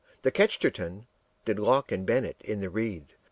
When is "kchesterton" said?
0.31-1.05